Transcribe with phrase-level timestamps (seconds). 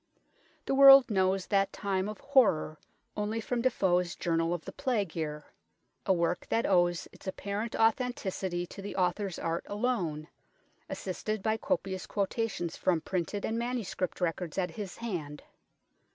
[0.65, 2.79] The world knows that time of horror
[3.15, 5.45] only from Defoe's Journal of the Plague Year,
[6.07, 10.27] a work that owes its apparent authenticity to the author's art alone,
[10.89, 15.43] assisted by copious quotations from printed and manuscript records at his hand.